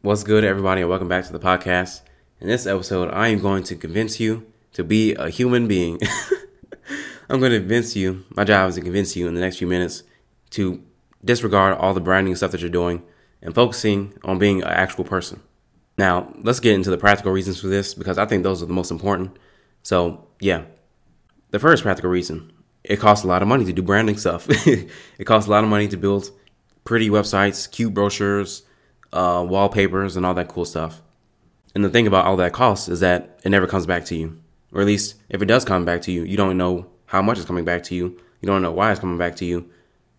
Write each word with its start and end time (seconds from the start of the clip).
What's 0.00 0.22
good, 0.22 0.44
everybody, 0.44 0.82
and 0.82 0.88
welcome 0.88 1.08
back 1.08 1.26
to 1.26 1.32
the 1.32 1.40
podcast. 1.40 2.02
In 2.40 2.46
this 2.46 2.68
episode, 2.68 3.10
I 3.12 3.28
am 3.28 3.40
going 3.40 3.64
to 3.64 3.74
convince 3.74 4.20
you 4.20 4.46
to 4.74 4.84
be 4.84 5.12
a 5.14 5.28
human 5.28 5.66
being. 5.66 5.98
I'm 7.28 7.40
going 7.40 7.50
to 7.50 7.58
convince 7.58 7.96
you, 7.96 8.24
my 8.30 8.44
job 8.44 8.68
is 8.68 8.76
to 8.76 8.80
convince 8.80 9.16
you 9.16 9.26
in 9.26 9.34
the 9.34 9.40
next 9.40 9.56
few 9.56 9.66
minutes 9.66 10.04
to 10.50 10.84
disregard 11.24 11.76
all 11.76 11.94
the 11.94 12.00
branding 12.00 12.36
stuff 12.36 12.52
that 12.52 12.60
you're 12.60 12.70
doing 12.70 13.02
and 13.42 13.56
focusing 13.56 14.14
on 14.22 14.38
being 14.38 14.62
an 14.62 14.68
actual 14.68 15.02
person. 15.02 15.42
Now, 15.98 16.32
let's 16.42 16.60
get 16.60 16.74
into 16.74 16.90
the 16.90 16.96
practical 16.96 17.32
reasons 17.32 17.60
for 17.60 17.66
this 17.66 17.92
because 17.92 18.18
I 18.18 18.26
think 18.26 18.44
those 18.44 18.62
are 18.62 18.66
the 18.66 18.72
most 18.72 18.92
important. 18.92 19.36
So, 19.82 20.28
yeah. 20.38 20.62
The 21.50 21.58
first 21.58 21.82
practical 21.82 22.08
reason 22.10 22.52
it 22.84 23.00
costs 23.00 23.24
a 23.24 23.28
lot 23.28 23.42
of 23.42 23.48
money 23.48 23.64
to 23.64 23.72
do 23.72 23.82
branding 23.82 24.16
stuff. 24.16 24.46
it 24.68 25.24
costs 25.24 25.48
a 25.48 25.50
lot 25.50 25.64
of 25.64 25.70
money 25.70 25.88
to 25.88 25.96
build 25.96 26.30
pretty 26.84 27.10
websites, 27.10 27.68
cute 27.68 27.92
brochures, 27.92 28.62
uh, 29.12 29.44
wallpapers, 29.48 30.16
and 30.16 30.24
all 30.24 30.34
that 30.34 30.48
cool 30.48 30.64
stuff. 30.64 31.00
And 31.74 31.84
the 31.84 31.90
thing 31.90 32.06
about 32.06 32.26
all 32.26 32.36
that 32.36 32.52
cost 32.52 32.88
is 32.88 33.00
that 33.00 33.38
it 33.44 33.50
never 33.50 33.66
comes 33.66 33.86
back 33.86 34.04
to 34.06 34.16
you. 34.16 34.38
Or 34.72 34.80
at 34.80 34.86
least, 34.86 35.16
if 35.28 35.40
it 35.42 35.46
does 35.46 35.64
come 35.64 35.84
back 35.84 36.02
to 36.02 36.12
you, 36.12 36.24
you 36.24 36.36
don't 36.36 36.56
know 36.56 36.86
how 37.06 37.22
much 37.22 37.38
is 37.38 37.44
coming 37.44 37.64
back 37.64 37.82
to 37.84 37.94
you. 37.94 38.20
You 38.40 38.46
don't 38.46 38.62
know 38.62 38.72
why 38.72 38.90
it's 38.90 39.00
coming 39.00 39.18
back 39.18 39.36
to 39.36 39.44
you. 39.44 39.70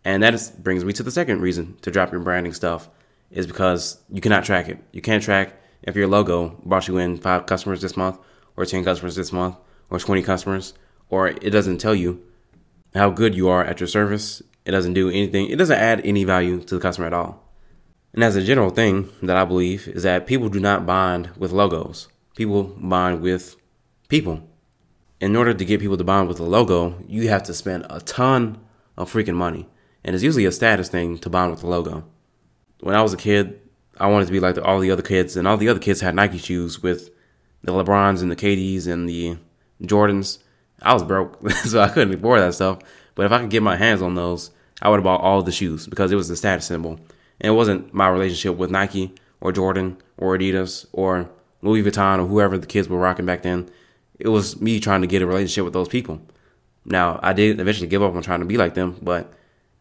And 0.03 0.23
that 0.23 0.33
is, 0.33 0.49
brings 0.49 0.83
me 0.85 0.93
to 0.93 1.03
the 1.03 1.11
second 1.11 1.41
reason 1.41 1.77
to 1.81 1.91
drop 1.91 2.11
your 2.11 2.21
branding 2.21 2.53
stuff 2.53 2.89
is 3.31 3.45
because 3.45 3.99
you 4.09 4.21
cannot 4.21 4.43
track 4.43 4.67
it. 4.67 4.79
You 4.91 5.01
can't 5.01 5.23
track 5.23 5.53
if 5.83 5.95
your 5.95 6.07
logo 6.07 6.59
brought 6.63 6.87
you 6.87 6.97
in 6.97 7.17
five 7.17 7.45
customers 7.45 7.81
this 7.81 7.95
month, 7.95 8.17
or 8.57 8.65
10 8.65 8.83
customers 8.83 9.15
this 9.15 9.31
month, 9.31 9.55
or 9.89 9.99
20 9.99 10.21
customers, 10.23 10.73
or 11.09 11.27
it 11.27 11.51
doesn't 11.51 11.77
tell 11.77 11.95
you 11.95 12.21
how 12.93 13.09
good 13.09 13.35
you 13.35 13.49
are 13.49 13.63
at 13.63 13.79
your 13.79 13.87
service. 13.87 14.41
It 14.65 14.71
doesn't 14.71 14.93
do 14.93 15.09
anything, 15.09 15.49
it 15.49 15.57
doesn't 15.57 15.77
add 15.77 16.01
any 16.03 16.23
value 16.23 16.61
to 16.61 16.75
the 16.75 16.81
customer 16.81 17.07
at 17.07 17.13
all. 17.13 17.43
And 18.13 18.23
as 18.23 18.35
a 18.35 18.43
general 18.43 18.69
thing 18.69 19.09
that 19.21 19.37
I 19.37 19.45
believe 19.45 19.87
is 19.87 20.03
that 20.03 20.27
people 20.27 20.49
do 20.49 20.59
not 20.59 20.85
bond 20.85 21.29
with 21.37 21.51
logos. 21.51 22.07
People 22.35 22.63
bond 22.63 23.21
with 23.21 23.55
people. 24.07 24.47
In 25.19 25.35
order 25.35 25.53
to 25.53 25.65
get 25.65 25.81
people 25.81 25.97
to 25.97 26.03
bond 26.03 26.27
with 26.27 26.39
a 26.39 26.43
logo, 26.43 27.03
you 27.07 27.29
have 27.29 27.43
to 27.43 27.53
spend 27.53 27.85
a 27.89 27.99
ton 28.01 28.59
of 28.97 29.11
freaking 29.11 29.35
money. 29.35 29.67
And 30.03 30.15
it's 30.15 30.23
usually 30.23 30.45
a 30.45 30.51
status 30.51 30.89
thing 30.89 31.17
to 31.19 31.29
bond 31.29 31.51
with 31.51 31.63
a 31.63 31.67
logo. 31.67 32.05
When 32.79 32.95
I 32.95 33.01
was 33.01 33.13
a 33.13 33.17
kid, 33.17 33.59
I 33.99 34.07
wanted 34.07 34.27
to 34.27 34.31
be 34.31 34.39
like 34.39 34.55
the, 34.55 34.63
all 34.63 34.79
the 34.79 34.91
other 34.91 35.01
kids, 35.01 35.35
and 35.35 35.47
all 35.47 35.57
the 35.57 35.67
other 35.67 35.79
kids 35.79 35.99
had 35.99 36.15
Nike 36.15 36.37
shoes 36.37 36.81
with 36.81 37.09
the 37.63 37.73
LeBrons 37.73 38.21
and 38.21 38.31
the 38.31 38.35
KDs 38.35 38.87
and 38.87 39.09
the 39.09 39.37
Jordans. 39.81 40.39
I 40.81 40.93
was 40.93 41.03
broke, 41.03 41.49
so 41.65 41.81
I 41.81 41.89
couldn't 41.89 42.13
afford 42.13 42.39
that 42.39 42.53
stuff. 42.53 42.79
But 43.15 43.25
if 43.25 43.31
I 43.33 43.39
could 43.39 43.49
get 43.49 43.61
my 43.61 43.75
hands 43.75 44.01
on 44.01 44.15
those, 44.15 44.51
I 44.81 44.89
would 44.89 44.97
have 44.97 45.03
bought 45.03 45.21
all 45.21 45.43
the 45.43 45.51
shoes 45.51 45.87
because 45.87 46.11
it 46.11 46.15
was 46.15 46.29
the 46.29 46.37
status 46.37 46.65
symbol. 46.65 46.99
And 47.41 47.51
it 47.51 47.55
wasn't 47.55 47.93
my 47.93 48.09
relationship 48.09 48.57
with 48.57 48.71
Nike 48.71 49.13
or 49.41 49.51
Jordan 49.51 49.97
or 50.17 50.37
Adidas 50.37 50.85
or 50.91 51.29
Louis 51.61 51.83
Vuitton 51.83 52.19
or 52.19 52.27
whoever 52.27 52.57
the 52.57 52.67
kids 52.67 52.87
were 52.89 52.97
rocking 52.97 53.25
back 53.25 53.43
then. 53.43 53.69
It 54.17 54.29
was 54.29 54.59
me 54.59 54.79
trying 54.79 55.01
to 55.01 55.07
get 55.07 55.21
a 55.21 55.25
relationship 55.25 55.63
with 55.63 55.73
those 55.73 55.87
people. 55.87 56.21
Now, 56.85 57.19
I 57.21 57.33
did 57.33 57.59
eventually 57.59 57.87
give 57.87 58.03
up 58.03 58.15
on 58.15 58.21
trying 58.21 58.39
to 58.39 58.45
be 58.45 58.57
like 58.57 58.73
them, 58.73 58.97
but 59.01 59.31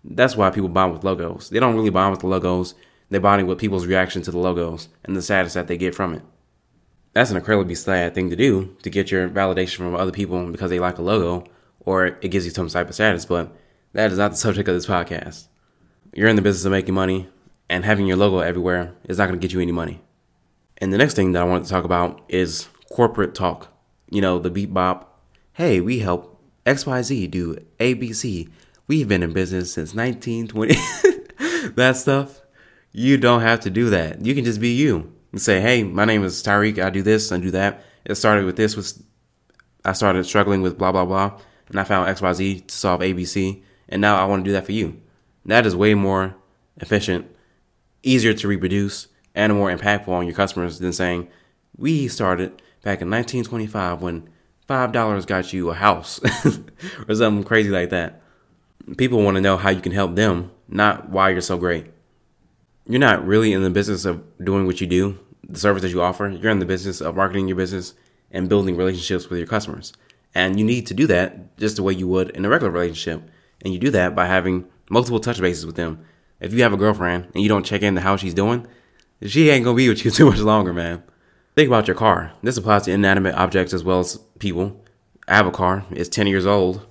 that's 0.05 0.37
why 0.37 0.51
people 0.51 0.69
bond 0.69 0.93
with 0.93 1.05
logos. 1.05 1.51
They 1.51 1.61
don't 1.61 1.75
really 1.75 1.91
bond 1.91 2.13
with 2.13 2.21
the 2.21 2.27
logos. 2.27 2.75
They're 3.11 3.21
bonding 3.21 3.47
with 3.47 3.59
people's 3.59 3.87
reaction 3.87 4.23
to 4.23 4.31
the 4.31 4.39
logos 4.39 4.89
and 5.05 5.17
the 5.17 5.23
status 5.23 5.55
that 5.55 5.67
they 5.67 5.77
get 5.77 5.95
from 5.95 6.15
it. 6.15 6.23
That's 7.15 7.31
an 7.31 7.37
incredibly 7.37 7.75
sad 7.75 8.15
thing 8.15 8.31
to 8.31 8.37
do 8.37 8.77
to 8.83 8.91
get 8.91 9.11
your 9.11 9.29
validation 9.29 9.79
from 9.79 9.95
other 9.95 10.13
people 10.13 10.51
because 10.53 10.71
they 10.71 10.79
like 10.79 10.99
a 10.99 11.03
logo 11.03 11.45
or 11.81 12.07
it 12.07 12.31
gives 12.31 12.45
you 12.45 12.51
some 12.51 12.69
type 12.69 12.89
of 12.89 12.95
status, 12.95 13.25
but 13.25 13.51
that 13.93 14.13
is 14.13 14.19
not 14.19 14.33
the 14.33 14.37
subject 14.45 14.69
of 14.69 14.75
this 14.75 14.87
podcast. 14.87 15.49
You're 16.15 16.29
in 16.29 16.37
the 16.37 16.43
business 16.43 16.65
of 16.65 16.73
making 16.73 16.95
money 16.95 17.29
and 17.69 17.85
having 17.85 18.07
your 18.07 18.17
logo 18.17 18.39
everywhere 18.39 18.95
is 19.05 19.19
not 19.19 19.27
going 19.27 19.39
to 19.39 19.45
get 19.45 19.53
you 19.53 19.61
any 19.61 19.73
money. 19.73 20.01
And 20.79 20.93
the 20.93 20.99
next 20.99 21.15
thing 21.15 21.33
that 21.33 21.43
I 21.43 21.45
want 21.45 21.65
to 21.65 21.71
talk 21.71 21.85
about 21.85 22.23
is 22.29 22.69
corporate 22.91 23.35
talk. 23.35 23.69
You 24.11 24.21
know, 24.21 24.39
the 24.39 24.51
beat 24.51 24.73
bop. 24.73 25.21
Hey, 25.53 25.81
we 25.81 25.99
help 25.99 26.41
XYZ 26.65 27.31
do 27.31 27.57
ABC. 27.79 28.49
We've 28.87 29.09
been 29.09 29.23
in 29.23 29.33
business 29.33 29.73
since 29.73 29.95
1920. 29.95 30.75
that 31.75 31.97
stuff. 31.97 32.41
You 32.93 33.19
don't 33.19 33.43
have 33.43 33.61
to 33.61 33.71
do 33.71 33.91
that. 33.91 34.25
You 34.25 34.35
can 34.35 34.45
just 34.45 34.61
be 34.61 34.71
you 34.71 35.13
and 35.33 35.41
say, 35.41 35.61
hey, 35.61 35.83
my 35.83 36.05
name 36.05 36.25
is 36.25 36.43
Tyreek. 36.43 36.83
I 36.83 36.91
do 36.91 37.03
this 37.03 37.31
and 37.31 37.43
do 37.43 37.51
that. 37.51 37.83
It 38.05 38.15
started 38.15 38.45
with 38.47 38.57
this. 38.57 38.77
Was 38.77 39.03
I 39.85 39.93
started 39.93 40.25
struggling 40.25 40.63
with 40.63 40.79
blah, 40.79 40.93
blah, 40.93 41.05
blah. 41.05 41.39
And 41.69 41.79
I 41.79 41.85
found 41.85 42.09
XYZ 42.17 42.67
to 42.67 42.75
solve 42.75 43.01
ABC. 43.01 43.63
And 43.89 44.01
now 44.01 44.17
I 44.17 44.25
want 44.25 44.45
to 44.45 44.49
do 44.49 44.53
that 44.53 44.65
for 44.65 44.73
you. 44.73 45.01
That 45.45 45.67
is 45.67 45.77
way 45.77 45.95
more 45.95 46.35
efficient 46.79 47.35
easier 48.03 48.35
to 48.35 48.49
reproduce 48.49 49.09
and 49.35 49.55
more 49.55 49.71
impactful 49.71 50.09
on 50.09 50.27
your 50.27 50.35
customers 50.35 50.79
than 50.79 50.93
saying, 50.93 51.29
we 51.77 52.09
started 52.09 52.51
back 52.83 53.01
in 53.01 53.11
1925 53.11 54.03
when 54.03 54.29
$5 54.69 55.27
got 55.27 55.53
you 55.53 55.71
a 55.71 55.75
house 55.75 56.21
or 57.09 57.15
something 57.15 57.45
crazy 57.45 57.71
like 57.71 57.91
that. 57.91 58.21
People 58.97 59.23
want 59.23 59.37
to 59.37 59.41
know 59.41 59.57
how 59.57 59.71
you 59.71 59.81
can 59.81 59.93
help 59.93 60.15
them, 60.15 60.51
not 60.69 61.09
why 61.09 61.31
you're 61.31 61.41
so 61.41 61.57
great. 61.59 61.87
You're 62.87 63.01
not 63.01 63.27
really 63.27 63.53
in 63.53 63.63
the 63.63 63.71
business 63.71 64.05
of 64.05 64.23
doing 64.43 64.67
what 64.67 64.81
you 64.81 64.87
do, 64.87 65.19
the 65.47 65.59
service 65.59 65.83
that 65.83 65.91
you 65.91 66.03
offer. 66.03 66.29
You're 66.29 66.51
in 66.51 66.59
the 66.59 66.67
business 66.67 67.01
of 67.01 67.17
marketing 67.17 67.49
your 67.49 67.57
business 67.57 67.95
and 68.31 68.49
building 68.49 68.77
relationships 68.77 69.29
with 69.29 69.39
your 69.39 69.47
customers. 69.47 69.93
And 70.35 70.59
you 70.59 70.65
need 70.65 70.87
to 70.87 70.95
do 70.95 71.07
that 71.07 71.57
just 71.59 71.77
the 71.77 71.83
way 71.83 71.95
you 71.95 72.09
would 72.09 72.31
in 72.31 72.45
a 72.45 72.49
regular 72.49 72.71
relationship. 72.71 73.23
And 73.63 73.73
you 73.73 73.81
do 73.81 73.91
that 73.91 74.15
by 74.15 74.27
having 74.27 74.67
multiple 74.91 75.21
touch 75.21 75.41
bases 75.41 75.67
with 75.67 75.77
them 75.77 76.05
if 76.41 76.53
you 76.53 76.63
have 76.63 76.73
a 76.73 76.77
girlfriend 76.77 77.31
and 77.35 77.43
you 77.43 77.49
don't 77.49 77.67
check 77.67 77.83
in 77.83 77.89
into 77.89 78.01
how 78.01 78.17
she's 78.17 78.35
doing, 78.35 78.67
she 79.23 79.51
ain't 79.51 79.65
gonna 79.65 79.77
be 79.77 79.89
with 79.89 80.05
you 80.05 80.11
too 80.13 80.31
much 80.31 80.39
longer, 80.39 80.73
man. 80.73 81.03
Think 81.55 81.69
about 81.69 81.89
your 81.89 81.97
car. 81.97 82.33
This 82.43 82.57
applies 82.57 82.85
to 82.85 82.93
inanimate 82.93 83.35
objects 83.35 83.73
as 83.73 83.83
well 83.83 84.01
as 84.01 84.17
people. 84.39 84.85
I 85.27 85.35
have 85.35 85.47
a 85.47 85.51
car. 85.51 85.85
It's 85.91 86.09
10 86.09 86.29
years 86.29 86.47
old, 86.47 86.87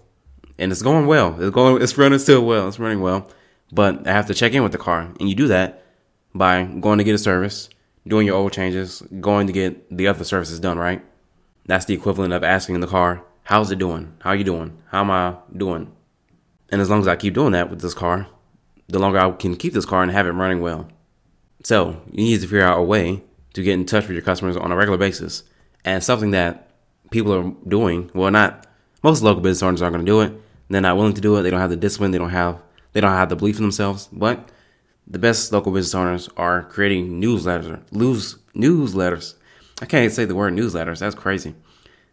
and 0.57 0.71
it's 0.71 0.81
going 0.81 1.07
well. 1.07 1.41
It's 1.41 1.53
going. 1.53 1.81
It's 1.81 1.97
running 1.97 2.19
still 2.19 2.45
well. 2.45 2.67
It's 2.67 2.77
running 2.77 3.01
well, 3.01 3.29
but 3.71 4.05
I 4.07 4.11
have 4.11 4.27
to 4.27 4.33
check 4.33 4.53
in 4.53 4.63
with 4.63 4.73
the 4.73 4.77
car, 4.77 5.13
and 5.19 5.29
you 5.29 5.35
do 5.35 5.47
that 5.47 5.85
by 6.35 6.63
going 6.65 6.97
to 6.97 7.03
get 7.03 7.15
a 7.15 7.17
service, 7.17 7.69
doing 8.05 8.27
your 8.27 8.35
oil 8.35 8.49
changes, 8.49 9.01
going 9.21 9.47
to 9.47 9.53
get 9.53 9.95
the 9.95 10.07
other 10.07 10.23
services 10.23 10.59
done. 10.59 10.77
Right? 10.77 11.01
That's 11.65 11.85
the 11.85 11.93
equivalent 11.93 12.33
of 12.33 12.43
asking 12.43 12.79
the 12.81 12.87
car, 12.87 13.23
"How's 13.43 13.71
it 13.71 13.79
doing? 13.79 14.13
How 14.19 14.33
you 14.33 14.43
doing? 14.43 14.77
How 14.91 15.01
am 15.01 15.11
I 15.11 15.37
doing?" 15.55 15.91
And 16.69 16.81
as 16.81 16.89
long 16.89 16.99
as 16.99 17.07
I 17.07 17.15
keep 17.15 17.33
doing 17.33 17.53
that 17.53 17.69
with 17.69 17.81
this 17.81 17.93
car, 17.93 18.27
the 18.87 18.99
longer 18.99 19.19
I 19.19 19.31
can 19.31 19.55
keep 19.55 19.73
this 19.73 19.85
car 19.85 20.03
and 20.03 20.11
have 20.11 20.27
it 20.27 20.31
running 20.31 20.61
well. 20.61 20.87
So 21.63 22.01
you 22.11 22.23
need 22.23 22.41
to 22.41 22.47
figure 22.47 22.63
out 22.63 22.79
a 22.79 22.83
way 22.83 23.23
to 23.53 23.63
get 23.63 23.73
in 23.73 23.85
touch 23.85 24.07
with 24.07 24.15
your 24.15 24.21
customers 24.21 24.55
on 24.55 24.71
a 24.71 24.75
regular 24.75 24.97
basis. 24.97 25.43
And 25.83 26.03
something 26.03 26.31
that 26.31 26.69
people 27.11 27.33
are 27.33 27.51
doing, 27.67 28.11
well, 28.13 28.31
not 28.31 28.67
most 29.03 29.21
local 29.21 29.41
business 29.41 29.63
owners 29.63 29.81
aren't 29.81 29.93
going 29.93 30.05
to 30.05 30.11
do 30.11 30.21
it. 30.21 30.41
They're 30.69 30.81
not 30.81 30.97
willing 30.97 31.13
to 31.13 31.21
do 31.21 31.35
it. 31.37 31.43
They 31.43 31.49
don't 31.49 31.59
have 31.59 31.69
the 31.69 31.77
discipline. 31.77 32.11
They 32.11 32.17
don't 32.17 32.29
have 32.29 32.61
they 32.93 33.01
don't 33.01 33.11
have 33.11 33.29
the 33.29 33.35
belief 33.35 33.57
in 33.57 33.63
themselves. 33.63 34.09
But 34.11 34.49
the 35.05 35.19
best 35.19 35.51
local 35.51 35.71
business 35.71 35.95
owners 35.95 36.29
are 36.35 36.63
creating 36.63 37.21
newsletters. 37.21 37.81
News 37.91 38.37
newsletters. 38.55 39.35
I 39.81 39.85
can't 39.85 40.11
say 40.11 40.25
the 40.25 40.35
word 40.35 40.53
newsletters. 40.53 40.99
That's 40.99 41.15
crazy. 41.15 41.55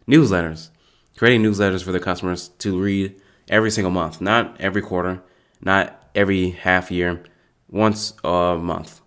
Newsletters. 0.07 0.69
Creating 1.17 1.43
newsletters 1.43 1.83
for 1.83 1.91
their 1.91 2.01
customers 2.01 2.49
to 2.59 2.79
read 2.79 3.19
every 3.49 3.71
single 3.71 3.91
month, 3.91 4.21
not 4.21 4.59
every 4.59 4.81
quarter, 4.81 5.21
not 5.61 6.04
every 6.15 6.51
half 6.51 6.89
year, 6.89 7.23
once 7.69 8.13
a 8.23 8.57
month. 8.59 9.01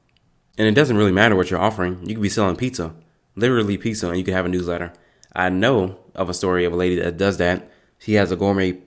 And 0.56 0.66
it 0.68 0.74
doesn't 0.74 0.96
really 0.96 1.12
matter 1.12 1.34
what 1.34 1.50
you're 1.50 1.60
offering. 1.60 2.00
You 2.06 2.14
could 2.14 2.22
be 2.22 2.28
selling 2.28 2.56
pizza, 2.56 2.94
literally 3.34 3.78
pizza, 3.78 4.08
and 4.08 4.18
you 4.18 4.24
could 4.24 4.34
have 4.34 4.46
a 4.46 4.48
newsletter. 4.48 4.92
I 5.34 5.48
know 5.48 5.98
of 6.14 6.28
a 6.28 6.34
story 6.34 6.64
of 6.64 6.72
a 6.72 6.76
lady 6.76 6.96
that 6.96 7.16
does 7.16 7.38
that. 7.38 7.70
She 7.98 8.14
has 8.14 8.30
a 8.30 8.36
gourmet 8.36 8.78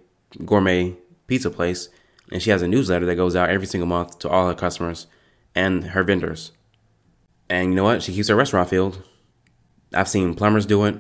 gourmet 0.46 0.96
pizza 1.28 1.50
place, 1.50 1.90
and 2.32 2.42
she 2.42 2.50
has 2.50 2.62
a 2.62 2.68
newsletter 2.68 3.06
that 3.06 3.16
goes 3.16 3.36
out 3.36 3.50
every 3.50 3.68
single 3.68 3.88
month 3.88 4.20
to 4.20 4.30
all 4.30 4.48
her 4.48 4.54
customers 4.54 5.08
and 5.56 5.86
her 5.88 6.04
vendors. 6.04 6.52
And 7.50 7.70
you 7.70 7.76
know 7.76 7.84
what? 7.84 8.04
She 8.04 8.14
keeps 8.14 8.30
her 8.30 8.36
restaurant 8.36 8.70
filled. 8.70 9.04
I've 9.94 10.08
seen 10.08 10.36
plumbers 10.36 10.66
do 10.66 10.86
it. 10.86 10.96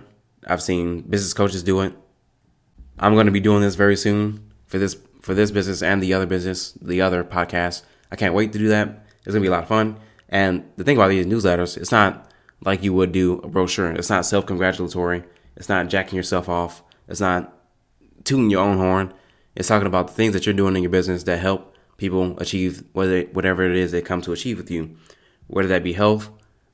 I've 0.48 0.62
seen 0.62 1.01
business 1.01 1.34
coaches 1.34 1.63
do 1.63 1.81
it. 1.81 1.94
I'm 3.00 3.13
going 3.13 3.25
to 3.25 3.31
be 3.31 3.40
doing 3.40 3.62
this 3.62 3.75
very 3.75 3.95
soon 3.95 4.51
for 4.66 4.78
this 4.78 4.98
for 5.21 5.33
this 5.33 5.51
business 5.51 5.81
and 5.81 6.01
the 6.01 6.13
other 6.13 6.25
business, 6.25 6.71
the 6.81 7.01
other 7.01 7.23
podcast. 7.23 7.83
I 8.12 8.15
can't 8.15 8.33
wait 8.33 8.51
to 8.53 8.59
do 8.59 8.68
that. 8.69 9.06
It's 9.19 9.27
gonna 9.27 9.41
be 9.41 9.47
a 9.47 9.51
lot 9.51 9.63
of 9.63 9.69
fun. 9.69 9.97
And 10.29 10.63
the 10.77 10.83
thing 10.83 10.97
about 10.97 11.09
these 11.09 11.25
newsletters, 11.25 11.77
it's 11.77 11.91
not 11.91 12.31
like 12.63 12.83
you 12.83 12.94
would 12.94 13.12
do 13.12 13.39
a 13.39 13.47
brochure. 13.47 13.91
It's 13.91 14.09
not 14.09 14.25
self 14.25 14.45
congratulatory. 14.45 15.23
It's 15.56 15.69
not 15.69 15.89
jacking 15.89 16.18
yourself 16.18 16.50
off. 16.50 16.83
It's 17.07 17.19
not 17.19 17.53
tooting 18.23 18.50
your 18.50 18.63
own 18.63 18.77
horn. 18.77 19.13
It's 19.56 19.68
talking 19.68 19.88
about 19.88 20.07
the 20.07 20.13
things 20.13 20.33
that 20.33 20.45
you're 20.45 20.53
doing 20.53 20.75
in 20.75 20.83
your 20.83 20.91
business 20.91 21.23
that 21.23 21.39
help 21.39 21.75
people 21.97 22.38
achieve 22.39 22.83
whether 22.94 23.23
whatever 23.33 23.63
it 23.63 23.75
is 23.75 23.91
they 23.91 24.01
come 24.01 24.21
to 24.21 24.31
achieve 24.31 24.57
with 24.57 24.71
you, 24.71 24.95
whether 25.47 25.68
that 25.68 25.83
be 25.83 25.94
health, 25.94 26.29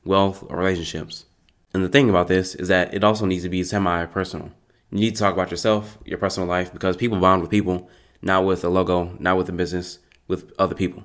wealth, 0.05 0.44
or 0.47 0.57
relationships. 0.57 1.25
And 1.73 1.83
the 1.83 1.89
thing 1.89 2.09
about 2.09 2.27
this 2.27 2.55
is 2.55 2.67
that 2.69 2.94
it 2.94 3.03
also 3.03 3.25
needs 3.25 3.44
to 3.44 3.49
be 3.49 3.63
semi 3.63 4.05
personal. 4.05 4.51
You 4.91 4.99
need 4.99 5.15
to 5.15 5.19
talk 5.19 5.33
about 5.33 5.51
yourself, 5.51 5.97
your 6.05 6.17
personal 6.17 6.47
life, 6.47 6.71
because 6.71 6.95
people 6.95 7.19
bond 7.19 7.41
with 7.41 7.51
people 7.51 7.89
not 8.22 8.46
with 8.46 8.64
a 8.64 8.69
logo, 8.69 9.16
not 9.19 9.38
with 9.38 9.50
a 9.50 9.52
business, 9.52 10.00
with 10.28 10.52
other 10.60 10.75
people. 10.75 11.04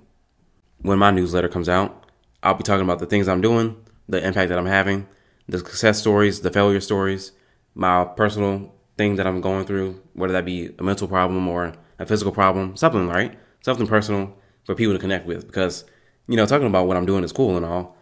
When 0.81 0.99
my 0.99 1.11
newsletter 1.11 1.49
comes 1.49 1.69
out, 1.69 2.05
I'll 2.43 2.55
be 2.55 2.65
talking 2.65 2.85
about 2.85 2.99
the 2.99 3.07
things 3.07 3.29
I'm 3.29 3.41
doing, 3.41 3.77
the 4.09 4.25
impact 4.25 4.49
that 4.49 4.59
I'm 4.59 4.67
having, 4.67 5.07
the 5.49 5.59
success 5.59 6.01
stories, 6.01 6.41
the 6.41 6.51
failure 6.51 6.81
stories, 6.81 7.33
my 7.75 8.05
personal 8.05 8.75
thing 8.97 9.17
that 9.17 9.27
I'm 9.27 9.41
going 9.41 9.65
through, 9.65 10.03
whether 10.15 10.33
that 10.33 10.45
be 10.45 10.75
a 10.79 10.83
mental 10.83 11.09
problem 11.09 11.49
or 11.49 11.75
a 11.99 12.07
physical 12.07 12.33
problem, 12.33 12.77
something, 12.77 13.09
right? 13.09 13.39
Something 13.61 13.87
personal 13.87 14.37
for 14.65 14.75
people 14.75 14.95
to 14.95 14.99
connect 14.99 15.27
with. 15.27 15.47
Because, 15.47 15.85
you 16.27 16.37
know, 16.37 16.47
talking 16.47 16.67
about 16.67 16.87
what 16.87 16.97
I'm 16.97 17.07
doing 17.07 17.25
is 17.25 17.33
cool 17.33 17.57
and 17.57 17.65
all, 17.65 17.97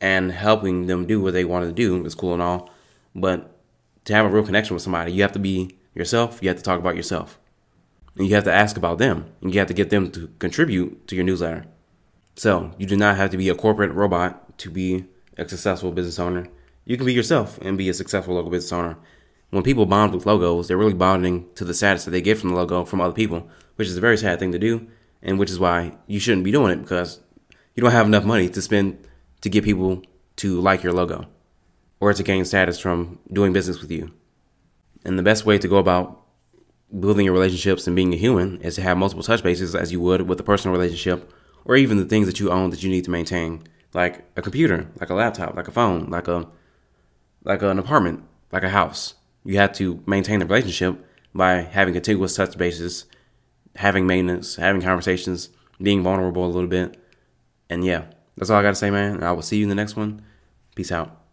and 0.00 0.32
helping 0.32 0.86
them 0.86 1.06
do 1.06 1.20
what 1.20 1.32
they 1.32 1.44
wanted 1.44 1.66
to 1.66 1.72
do 1.72 2.04
is 2.04 2.14
cool 2.14 2.32
and 2.32 2.42
all. 2.42 2.70
But 3.14 3.50
to 4.04 4.14
have 4.14 4.26
a 4.26 4.28
real 4.28 4.44
connection 4.44 4.74
with 4.74 4.82
somebody, 4.82 5.12
you 5.12 5.22
have 5.22 5.32
to 5.32 5.38
be 5.38 5.76
yourself, 5.94 6.38
you 6.42 6.48
have 6.48 6.58
to 6.58 6.62
talk 6.62 6.78
about 6.78 6.96
yourself. 6.96 7.38
And 8.16 8.26
you 8.28 8.34
have 8.34 8.44
to 8.44 8.52
ask 8.52 8.76
about 8.76 8.98
them, 8.98 9.26
and 9.40 9.52
you 9.52 9.58
have 9.58 9.68
to 9.68 9.74
get 9.74 9.90
them 9.90 10.10
to 10.12 10.28
contribute 10.38 11.06
to 11.08 11.16
your 11.16 11.24
newsletter. 11.24 11.66
So, 12.36 12.72
you 12.78 12.86
do 12.86 12.96
not 12.96 13.16
have 13.16 13.30
to 13.30 13.36
be 13.36 13.48
a 13.48 13.54
corporate 13.54 13.92
robot 13.92 14.58
to 14.58 14.70
be 14.70 15.06
a 15.36 15.48
successful 15.48 15.90
business 15.92 16.18
owner. 16.18 16.46
You 16.84 16.96
can 16.96 17.06
be 17.06 17.12
yourself 17.12 17.58
and 17.62 17.78
be 17.78 17.88
a 17.88 17.94
successful 17.94 18.34
local 18.34 18.50
business 18.50 18.72
owner 18.72 18.98
when 19.54 19.62
people 19.62 19.86
bond 19.86 20.12
with 20.12 20.26
logos, 20.26 20.66
they're 20.66 20.76
really 20.76 20.94
bonding 20.94 21.48
to 21.54 21.64
the 21.64 21.74
status 21.74 22.04
that 22.04 22.10
they 22.10 22.20
get 22.20 22.36
from 22.36 22.50
the 22.50 22.56
logo 22.56 22.84
from 22.84 23.00
other 23.00 23.14
people, 23.14 23.48
which 23.76 23.86
is 23.86 23.96
a 23.96 24.00
very 24.00 24.18
sad 24.18 24.40
thing 24.40 24.50
to 24.50 24.58
do, 24.58 24.88
and 25.22 25.38
which 25.38 25.48
is 25.48 25.60
why 25.60 25.96
you 26.08 26.18
shouldn't 26.18 26.42
be 26.42 26.50
doing 26.50 26.72
it 26.72 26.82
because 26.82 27.20
you 27.76 27.80
don't 27.80 27.92
have 27.92 28.06
enough 28.06 28.24
money 28.24 28.48
to 28.48 28.60
spend 28.60 29.06
to 29.42 29.48
get 29.48 29.62
people 29.62 30.02
to 30.34 30.60
like 30.60 30.82
your 30.82 30.92
logo 30.92 31.26
or 32.00 32.12
to 32.12 32.24
gain 32.24 32.44
status 32.44 32.80
from 32.80 33.20
doing 33.32 33.52
business 33.52 33.80
with 33.80 33.92
you. 33.92 34.12
And 35.04 35.16
the 35.16 35.22
best 35.22 35.46
way 35.46 35.56
to 35.56 35.68
go 35.68 35.76
about 35.76 36.23
building 36.98 37.24
your 37.24 37.34
relationships 37.34 37.86
and 37.86 37.96
being 37.96 38.12
a 38.12 38.16
human 38.16 38.60
is 38.60 38.76
to 38.76 38.82
have 38.82 38.96
multiple 38.96 39.22
touch 39.22 39.42
bases 39.42 39.74
as 39.74 39.92
you 39.92 40.00
would 40.00 40.22
with 40.22 40.40
a 40.40 40.44
personal 40.44 40.76
relationship 40.76 41.32
or 41.64 41.76
even 41.76 41.96
the 41.96 42.04
things 42.04 42.26
that 42.26 42.40
you 42.40 42.50
own 42.50 42.70
that 42.70 42.82
you 42.82 42.90
need 42.90 43.04
to 43.04 43.10
maintain, 43.10 43.62
like 43.92 44.24
a 44.36 44.42
computer, 44.42 44.88
like 45.00 45.10
a 45.10 45.14
laptop, 45.14 45.56
like 45.56 45.68
a 45.68 45.72
phone, 45.72 46.10
like 46.10 46.28
a 46.28 46.48
like 47.44 47.62
an 47.62 47.78
apartment, 47.78 48.24
like 48.52 48.62
a 48.62 48.70
house 48.70 49.14
you 49.44 49.58
have 49.58 49.72
to 49.74 50.02
maintain 50.06 50.40
the 50.40 50.46
relationship 50.46 51.04
by 51.34 51.60
having 51.60 51.94
contiguous 51.94 52.34
touch 52.34 52.56
bases, 52.56 53.04
having 53.76 54.06
maintenance, 54.06 54.56
having 54.56 54.80
conversations, 54.80 55.50
being 55.80 56.02
vulnerable 56.02 56.44
a 56.44 56.48
little 56.48 56.68
bit. 56.68 56.96
And 57.68 57.84
yeah, 57.84 58.06
that's 58.36 58.50
all 58.50 58.58
I 58.58 58.62
got 58.62 58.70
to 58.70 58.74
say, 58.74 58.90
man. 58.90 59.22
I 59.22 59.32
will 59.32 59.42
see 59.42 59.58
you 59.58 59.64
in 59.64 59.68
the 59.68 59.74
next 59.74 59.96
one. 59.96 60.22
Peace 60.74 60.90
out. 60.90 61.23